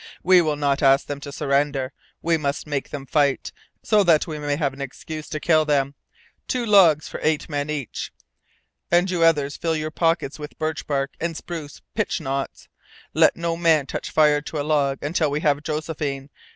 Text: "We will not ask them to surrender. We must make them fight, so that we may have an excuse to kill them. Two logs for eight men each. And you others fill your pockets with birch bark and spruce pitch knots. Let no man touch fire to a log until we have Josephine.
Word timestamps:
"We 0.23 0.41
will 0.41 0.55
not 0.55 0.81
ask 0.81 1.05
them 1.05 1.19
to 1.19 1.31
surrender. 1.31 1.93
We 2.23 2.35
must 2.35 2.65
make 2.65 2.89
them 2.89 3.05
fight, 3.05 3.51
so 3.83 4.03
that 4.03 4.25
we 4.25 4.39
may 4.39 4.55
have 4.55 4.73
an 4.73 4.81
excuse 4.81 5.29
to 5.29 5.39
kill 5.39 5.63
them. 5.63 5.93
Two 6.47 6.65
logs 6.65 7.07
for 7.07 7.19
eight 7.21 7.47
men 7.47 7.69
each. 7.69 8.11
And 8.89 9.11
you 9.11 9.21
others 9.23 9.57
fill 9.57 9.75
your 9.75 9.91
pockets 9.91 10.39
with 10.39 10.57
birch 10.57 10.87
bark 10.87 11.11
and 11.19 11.37
spruce 11.37 11.83
pitch 11.93 12.19
knots. 12.19 12.67
Let 13.13 13.35
no 13.35 13.55
man 13.55 13.85
touch 13.85 14.09
fire 14.09 14.41
to 14.41 14.59
a 14.59 14.65
log 14.65 14.97
until 15.03 15.29
we 15.29 15.41
have 15.41 15.61
Josephine. 15.61 16.31